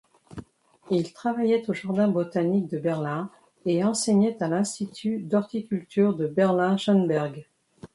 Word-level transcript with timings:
Il 0.89 1.13
travaillait 1.13 1.69
au 1.69 1.73
jardin 1.73 2.07
botanique 2.07 2.65
de 2.69 2.79
Berlin 2.79 3.29
et 3.67 3.83
enseignait 3.83 4.41
à 4.41 4.47
l’institut 4.47 5.19
d’horticulture 5.21 6.15
de 6.15 6.25
Berlin-Schöneberg. 6.25 7.45